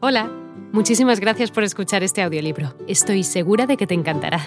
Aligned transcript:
Hola, 0.00 0.30
muchísimas 0.70 1.18
gracias 1.18 1.50
por 1.50 1.64
escuchar 1.64 2.04
este 2.04 2.22
audiolibro. 2.22 2.72
Estoy 2.86 3.24
segura 3.24 3.66
de 3.66 3.76
que 3.76 3.88
te 3.88 3.94
encantará. 3.94 4.46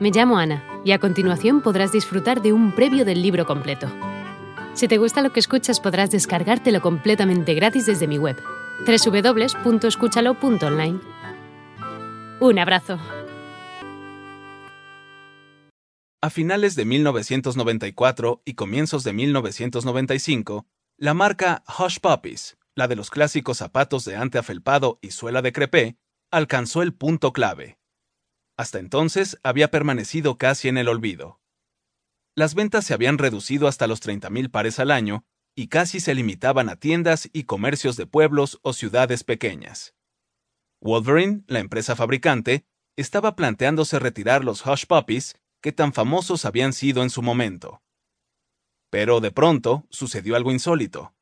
Me 0.00 0.10
llamo 0.10 0.38
Ana 0.38 0.64
y 0.82 0.92
a 0.92 0.98
continuación 0.98 1.60
podrás 1.60 1.92
disfrutar 1.92 2.40
de 2.40 2.54
un 2.54 2.74
previo 2.74 3.04
del 3.04 3.20
libro 3.20 3.44
completo. 3.44 3.86
Si 4.72 4.88
te 4.88 4.96
gusta 4.96 5.20
lo 5.20 5.30
que 5.30 5.40
escuchas 5.40 5.78
podrás 5.78 6.10
descargártelo 6.10 6.80
completamente 6.80 7.52
gratis 7.52 7.84
desde 7.84 8.06
mi 8.06 8.16
web, 8.16 8.42
www.escúchalo.online. 8.86 11.00
Un 12.40 12.58
abrazo. 12.58 12.98
A 16.22 16.30
finales 16.30 16.76
de 16.76 16.86
1994 16.86 18.40
y 18.42 18.54
comienzos 18.54 19.04
de 19.04 19.12
1995, 19.12 20.64
la 20.96 21.12
marca 21.12 21.62
Hush 21.78 21.98
Puppies 22.00 22.57
la 22.78 22.86
de 22.86 22.94
los 22.94 23.10
clásicos 23.10 23.58
zapatos 23.58 24.04
de 24.04 24.14
ante 24.14 24.38
afelpado 24.38 25.00
y 25.02 25.10
suela 25.10 25.42
de 25.42 25.52
crepé, 25.52 25.98
alcanzó 26.30 26.80
el 26.80 26.94
punto 26.94 27.32
clave. 27.32 27.76
Hasta 28.56 28.78
entonces 28.78 29.36
había 29.42 29.72
permanecido 29.72 30.38
casi 30.38 30.68
en 30.68 30.78
el 30.78 30.86
olvido. 30.86 31.40
Las 32.36 32.54
ventas 32.54 32.86
se 32.86 32.94
habían 32.94 33.18
reducido 33.18 33.66
hasta 33.66 33.88
los 33.88 34.00
30.000 34.00 34.52
pares 34.52 34.78
al 34.78 34.92
año 34.92 35.24
y 35.56 35.66
casi 35.66 35.98
se 35.98 36.14
limitaban 36.14 36.68
a 36.68 36.76
tiendas 36.76 37.28
y 37.32 37.44
comercios 37.44 37.96
de 37.96 38.06
pueblos 38.06 38.60
o 38.62 38.72
ciudades 38.72 39.24
pequeñas. 39.24 39.96
Wolverine, 40.80 41.42
la 41.48 41.58
empresa 41.58 41.96
fabricante, 41.96 42.64
estaba 42.96 43.34
planteándose 43.34 43.98
retirar 43.98 44.44
los 44.44 44.64
Hush 44.64 44.86
Puppies 44.86 45.34
que 45.60 45.72
tan 45.72 45.92
famosos 45.92 46.44
habían 46.44 46.72
sido 46.72 47.02
en 47.02 47.10
su 47.10 47.22
momento. 47.22 47.82
Pero 48.88 49.18
de 49.18 49.32
pronto 49.32 49.84
sucedió 49.90 50.36
algo 50.36 50.52
insólito 50.52 51.17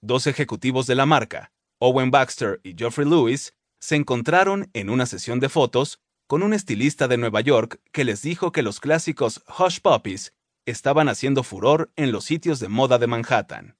dos 0.00 0.26
ejecutivos 0.26 0.86
de 0.86 0.94
la 0.94 1.06
marca, 1.06 1.52
Owen 1.78 2.10
Baxter 2.10 2.60
y 2.62 2.74
Geoffrey 2.76 3.08
Lewis, 3.08 3.54
se 3.80 3.96
encontraron 3.96 4.70
en 4.72 4.90
una 4.90 5.06
sesión 5.06 5.40
de 5.40 5.48
fotos 5.48 6.00
con 6.26 6.42
un 6.42 6.52
estilista 6.52 7.08
de 7.08 7.16
Nueva 7.16 7.40
York 7.40 7.80
que 7.92 8.04
les 8.04 8.22
dijo 8.22 8.52
que 8.52 8.62
los 8.62 8.80
clásicos 8.80 9.42
Hush 9.58 9.80
Puppies 9.80 10.34
estaban 10.66 11.08
haciendo 11.08 11.42
furor 11.42 11.90
en 11.96 12.12
los 12.12 12.24
sitios 12.24 12.60
de 12.60 12.68
moda 12.68 12.98
de 12.98 13.06
Manhattan. 13.06 13.78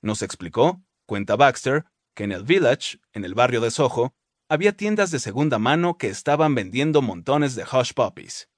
Nos 0.00 0.22
explicó, 0.22 0.82
cuenta 1.06 1.36
Baxter, 1.36 1.84
que 2.14 2.24
en 2.24 2.32
el 2.32 2.44
Village, 2.44 2.98
en 3.12 3.24
el 3.24 3.34
barrio 3.34 3.60
de 3.60 3.70
Soho, 3.70 4.14
había 4.48 4.76
tiendas 4.76 5.10
de 5.10 5.18
segunda 5.18 5.58
mano 5.58 5.98
que 5.98 6.08
estaban 6.08 6.54
vendiendo 6.54 7.02
montones 7.02 7.54
de 7.54 7.64
Hush 7.64 7.92
Puppies. 7.94 8.48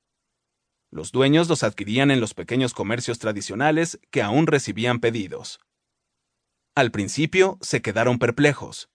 Los 0.91 1.11
dueños 1.11 1.49
los 1.49 1.63
adquirían 1.65 2.11
en 2.11 2.21
los 2.21 2.35
pequeños 2.35 2.73
comercios 2.73 3.19
tradicionales 3.19 3.99
que 4.11 4.23
aún 4.23 4.47
recibían 4.47 5.01
pedidos. 5.01 5.61
Al 6.77 6.91
principio 6.91 7.57
se 7.61 7.83
quedaron 7.83 8.19
perplejos. 8.19 8.91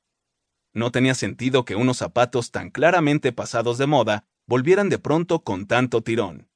No 0.74 0.92
tenía 0.92 1.16
sentido 1.16 1.64
que 1.64 1.78
unos 1.78 1.98
zapatos 1.98 2.52
tan 2.52 2.72
claramente 2.72 3.32
pasados 3.32 3.78
de 3.78 3.88
moda 3.88 4.26
volvieran 4.48 4.90
de 4.90 5.00
pronto 5.00 5.46
con 5.46 5.66
tanto 5.66 6.02
tirón. 6.02 6.50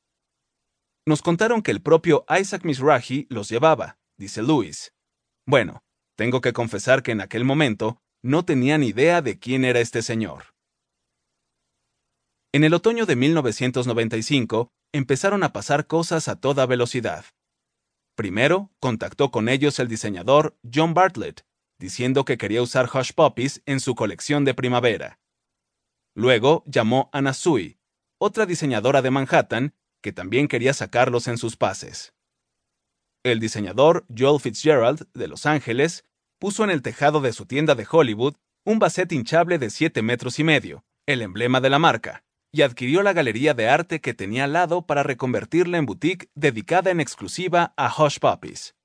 Nos 1.06 1.22
contaron 1.22 1.62
que 1.62 1.72
el 1.72 1.82
propio 1.82 2.26
Isaac 2.30 2.66
Mizrahi 2.66 3.28
los 3.30 3.48
llevaba, 3.48 3.98
dice 4.18 4.42
Luis. 4.42 4.94
Bueno, 5.46 5.82
tengo 6.18 6.42
que 6.42 6.52
confesar 6.52 7.04
que 7.04 7.12
en 7.12 7.22
aquel 7.22 7.46
momento 7.46 8.02
no 8.22 8.44
tenía 8.44 8.78
ni 8.78 8.88
idea 8.88 9.22
de 9.22 9.40
quién 9.40 9.64
era 9.64 9.80
este 9.80 10.02
señor. 10.02 10.54
En 12.52 12.66
el 12.66 12.74
otoño 12.74 13.06
de 13.06 13.16
1995 13.16 14.70
empezaron 14.94 15.44
a 15.44 15.54
pasar 15.54 15.88
cosas 15.88 16.28
a 16.28 16.36
toda 16.36 16.66
velocidad. 16.66 17.26
Primero, 18.16 18.72
contactó 18.80 19.32
con 19.32 19.50
ellos 19.50 19.80
el 19.80 19.88
diseñador 19.88 20.58
John 20.72 20.94
Bartlett, 20.94 21.46
diciendo 21.80 22.26
que 22.26 22.38
quería 22.38 22.62
usar 22.62 22.90
Hush 22.94 23.12
Puppies 23.14 23.62
en 23.66 23.80
su 23.80 23.96
colección 23.96 24.46
de 24.46 24.54
primavera. 24.54 25.20
Luego 26.16 26.64
llamó 26.68 27.10
a 27.12 27.22
Nasui, 27.22 27.80
otra 28.20 28.46
diseñadora 28.46 29.02
de 29.02 29.10
Manhattan, 29.10 29.74
que 30.02 30.14
también 30.14 30.48
quería 30.48 30.74
sacarlos 30.74 31.28
en 31.28 31.38
sus 31.38 31.58
pases. 31.58 32.14
El 33.24 33.40
diseñador 33.40 34.06
Joel 34.16 34.40
Fitzgerald, 34.40 35.08
de 35.14 35.28
Los 35.28 35.46
Ángeles, 35.46 36.06
puso 36.40 36.64
en 36.64 36.70
el 36.70 36.82
tejado 36.82 37.22
de 37.22 37.34
su 37.34 37.46
tienda 37.46 37.74
de 37.74 37.88
Hollywood 37.90 38.36
un 38.66 38.80
basset 38.80 39.12
hinchable 39.12 39.58
de 39.58 39.70
7 39.70 40.02
metros 40.02 40.40
y 40.40 40.44
medio, 40.44 40.86
el 41.06 41.22
emblema 41.22 41.62
de 41.62 41.70
la 41.70 41.80
marca, 41.80 42.24
y 42.54 42.62
adquirió 42.62 43.02
la 43.02 43.14
galería 43.14 43.56
de 43.56 43.68
arte 43.68 44.00
que 44.00 44.14
tenía 44.14 44.44
al 44.44 44.54
lado 44.54 44.86
para 44.86 45.02
reconvertirla 45.02 45.80
en 45.80 45.88
boutique 45.88 46.30
dedicada 46.36 46.92
en 46.92 47.02
exclusiva 47.02 47.74
a 47.76 47.92
Hush 47.92 48.20
Puppies. 48.20 48.76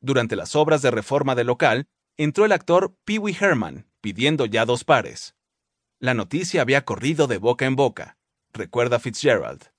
Durante 0.00 0.36
las 0.36 0.54
obras 0.54 0.80
de 0.80 0.92
reforma 0.92 1.34
del 1.34 1.48
local, 1.48 1.88
entró 2.16 2.44
el 2.44 2.52
actor 2.52 2.96
Pee 3.04 3.18
Wee 3.18 3.36
Herman, 3.38 3.88
pidiendo 4.00 4.46
ya 4.46 4.64
dos 4.64 4.84
pares. 4.84 5.34
La 5.98 6.14
noticia 6.14 6.62
había 6.62 6.84
corrido 6.84 7.26
de 7.26 7.38
boca 7.38 7.66
en 7.66 7.74
boca, 7.74 8.16
recuerda 8.52 9.00
Fitzgerald. 9.00 9.72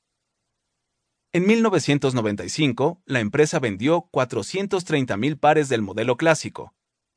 En 1.32 1.46
1995, 1.48 3.02
la 3.06 3.22
empresa 3.22 3.60
vendió 3.60 4.10
430.000 4.12 5.40
pares 5.40 5.70
del 5.70 5.82
modelo 5.82 6.18
clásico. 6.18 6.74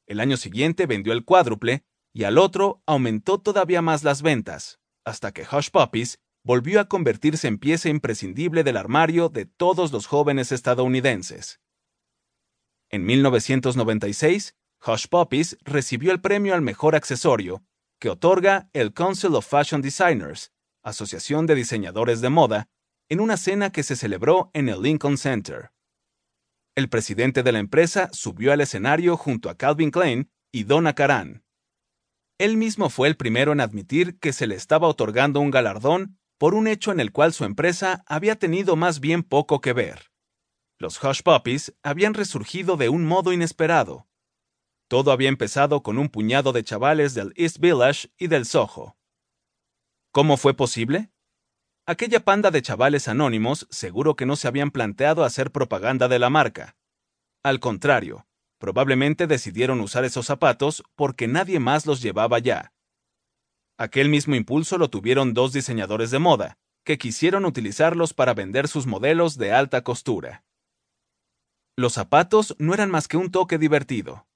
El 0.07 0.21
año 0.21 0.37
siguiente 0.37 0.87
vendió 0.87 1.13
el 1.13 1.25
cuádruple 1.25 1.83
y 2.13 2.23
al 2.23 2.39
otro 2.39 2.83
aumentó 2.87 3.41
todavía 3.41 3.83
más 3.83 4.05
las 4.05 4.23
ventas, 4.23 4.82
hasta 5.05 5.33
que 5.33 5.43
Hush 5.43 5.71
Puppies 5.71 6.19
volvió 6.45 6.81
a 6.81 6.89
convertirse 6.89 7.49
en 7.49 7.59
pieza 7.59 7.89
imprescindible 7.89 8.65
del 8.65 8.77
armario 8.77 9.29
de 9.29 9.47
todos 9.47 9.93
los 9.93 10.07
jóvenes 10.07 10.53
estadounidenses. 10.53 11.61
En 12.91 13.05
1996, 13.05 14.55
Hush 14.85 15.07
Puppies 15.09 15.57
recibió 15.63 16.13
el 16.13 16.21
premio 16.21 16.55
al 16.55 16.63
mejor 16.63 16.95
accesorio, 16.95 17.65
que 18.01 18.11
otorga 18.11 18.69
el 18.73 18.93
Council 18.93 19.35
of 19.37 19.47
Fashion 19.47 19.81
Designers, 19.81 20.53
Asociación 20.83 21.47
de 21.47 21.55
Diseñadores 21.55 22.21
de 22.21 22.31
Moda, 22.31 22.69
en 23.09 23.21
una 23.21 23.37
cena 23.37 23.71
que 23.71 23.85
se 23.85 23.95
celebró 23.95 24.51
en 24.55 24.69
el 24.69 24.83
Lincoln 24.83 25.17
Center. 25.17 25.71
El 26.75 26.89
presidente 26.89 27.43
de 27.43 27.53
la 27.53 27.61
empresa 27.61 28.09
subió 28.13 28.53
al 28.53 28.61
escenario 28.61 29.17
junto 29.17 29.51
a 29.51 29.57
Calvin 29.57 29.91
Klein 29.91 30.31
y 30.51 30.65
Donna 30.65 30.95
Karan. 30.95 31.42
Él 32.39 32.57
mismo 32.57 32.91
fue 32.91 33.09
el 33.09 33.17
primero 33.17 33.53
en 33.53 33.61
admitir 33.61 34.19
que 34.19 34.33
se 34.33 34.47
le 34.47 34.55
estaba 34.55 34.89
otorgando 34.89 35.41
un 35.41 35.51
galardón 35.51 36.19
por 36.39 36.55
un 36.55 36.67
hecho 36.67 36.91
en 36.91 37.01
el 37.01 37.13
cual 37.13 37.33
su 37.33 37.45
empresa 37.45 38.03
había 38.07 38.37
tenido 38.37 38.75
más 38.75 39.01
bien 39.01 39.23
poco 39.23 39.61
que 39.61 39.73
ver. 39.73 40.11
Los 40.79 41.03
Hush 41.03 41.23
Puppies 41.23 41.75
habían 41.85 42.15
resurgido 42.15 42.77
de 42.77 42.89
un 42.89 43.05
modo 43.05 43.33
inesperado. 43.33 44.09
Todo 44.89 45.13
había 45.13 45.29
empezado 45.29 45.83
con 45.83 45.99
un 45.99 46.09
puñado 46.09 46.53
de 46.53 46.65
chavales 46.65 47.15
del 47.15 47.33
East 47.37 47.59
Village 47.59 48.09
y 48.19 48.27
del 48.27 48.45
Soho. 48.45 48.97
¿Cómo 50.11 50.37
fue 50.37 50.55
posible? 50.55 51.13
Aquella 51.87 52.25
panda 52.25 52.51
de 52.51 52.63
chavales 52.63 53.09
anónimos 53.09 53.67
seguro 53.71 54.17
que 54.17 54.27
no 54.27 54.37
se 54.37 54.49
habían 54.49 54.71
planteado 54.71 55.25
hacer 55.25 55.53
propaganda 55.53 56.09
de 56.09 56.19
la 56.19 56.31
marca. 56.31 56.77
Al 57.43 57.61
contrario, 57.61 58.27
Probablemente 58.63 59.27
decidieron 59.27 59.81
usar 59.81 60.05
esos 60.05 60.27
zapatos 60.27 60.85
porque 60.95 61.27
nadie 61.27 61.59
más 61.59 61.85
los 61.85 62.01
llevaba 62.01 62.39
ya. 62.39 62.73
Aquel 63.77 64.09
mismo 64.09 64.37
impulso 64.37 64.79
lo 64.79 64.89
tuvieron 64.89 65.35
dos 65.35 65.53
diseñadores 65.53 66.13
de 66.13 66.21
moda, 66.21 66.59
que 66.85 66.97
quisieron 66.97 67.45
utilizarlos 67.45 68.15
para 68.15 68.35
vender 68.35 68.69
sus 68.69 68.87
modelos 68.87 69.37
de 69.37 69.53
alta 69.53 69.83
costura. 69.83 70.45
Los 71.77 71.95
zapatos 71.95 72.55
no 72.61 72.73
eran 72.73 72.89
más 72.89 73.09
que 73.09 73.17
un 73.17 73.33
toque 73.33 73.59
divertido. 73.59 74.29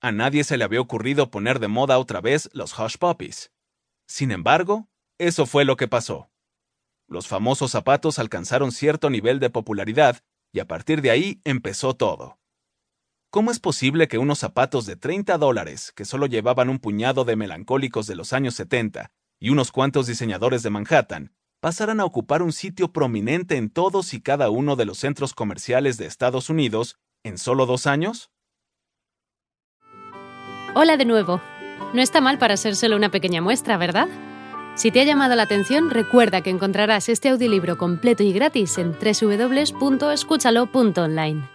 A 0.00 0.12
nadie 0.12 0.44
se 0.44 0.56
le 0.56 0.62
había 0.62 0.80
ocurrido 0.80 1.32
poner 1.32 1.58
de 1.58 1.66
moda 1.66 1.98
otra 1.98 2.20
vez 2.20 2.48
los 2.52 2.78
Hush 2.78 2.96
Puppies. 2.96 3.50
Sin 4.06 4.30
embargo, 4.30 4.88
eso 5.18 5.46
fue 5.46 5.64
lo 5.64 5.76
que 5.76 5.88
pasó. 5.88 6.30
Los 7.08 7.26
famosos 7.26 7.72
zapatos 7.72 8.20
alcanzaron 8.20 8.70
cierto 8.70 9.10
nivel 9.10 9.40
de 9.40 9.50
popularidad 9.50 10.20
y 10.52 10.60
a 10.60 10.68
partir 10.68 11.02
de 11.02 11.10
ahí 11.10 11.40
empezó 11.42 11.94
todo. 11.94 12.38
¿Cómo 13.34 13.50
es 13.50 13.58
posible 13.58 14.06
que 14.06 14.18
unos 14.18 14.38
zapatos 14.38 14.86
de 14.86 14.94
30 14.94 15.38
dólares, 15.38 15.92
que 15.96 16.04
solo 16.04 16.26
llevaban 16.26 16.68
un 16.68 16.78
puñado 16.78 17.24
de 17.24 17.34
melancólicos 17.34 18.06
de 18.06 18.14
los 18.14 18.32
años 18.32 18.54
70 18.54 19.10
y 19.40 19.50
unos 19.50 19.72
cuantos 19.72 20.06
diseñadores 20.06 20.62
de 20.62 20.70
Manhattan, 20.70 21.32
pasaran 21.58 21.98
a 21.98 22.04
ocupar 22.04 22.42
un 22.42 22.52
sitio 22.52 22.92
prominente 22.92 23.56
en 23.56 23.70
todos 23.70 24.14
y 24.14 24.20
cada 24.20 24.50
uno 24.50 24.76
de 24.76 24.84
los 24.84 24.98
centros 24.98 25.34
comerciales 25.34 25.98
de 25.98 26.06
Estados 26.06 26.48
Unidos 26.48 27.00
en 27.24 27.36
solo 27.36 27.66
dos 27.66 27.88
años? 27.88 28.30
Hola 30.76 30.96
de 30.96 31.04
nuevo. 31.04 31.40
No 31.92 32.02
está 32.02 32.20
mal 32.20 32.38
para 32.38 32.56
ser 32.56 32.76
solo 32.76 32.94
una 32.94 33.10
pequeña 33.10 33.42
muestra, 33.42 33.76
¿verdad? 33.76 34.06
Si 34.76 34.92
te 34.92 35.00
ha 35.00 35.04
llamado 35.04 35.34
la 35.34 35.42
atención, 35.42 35.90
recuerda 35.90 36.40
que 36.40 36.50
encontrarás 36.50 37.08
este 37.08 37.30
audiolibro 37.30 37.78
completo 37.78 38.22
y 38.22 38.32
gratis 38.32 38.78
en 38.78 38.92
www.escúchalo.online. 38.92 41.53